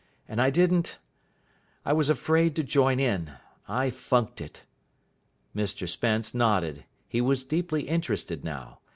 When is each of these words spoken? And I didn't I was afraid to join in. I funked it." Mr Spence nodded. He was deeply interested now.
And 0.27 0.41
I 0.41 0.49
didn't 0.49 0.97
I 1.85 1.93
was 1.93 2.09
afraid 2.09 2.55
to 2.55 2.63
join 2.63 2.99
in. 2.99 3.33
I 3.67 3.91
funked 3.91 4.41
it." 4.41 4.63
Mr 5.55 5.87
Spence 5.87 6.33
nodded. 6.33 6.85
He 7.07 7.21
was 7.21 7.43
deeply 7.43 7.83
interested 7.87 8.43
now. 8.43 8.79